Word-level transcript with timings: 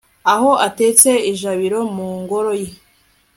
aho 0.33 0.51
atetse 0.67 1.09
ijabiro 1.31 1.79
mu 1.95 2.07
ngoro 2.21 2.51
ye 2.61 2.69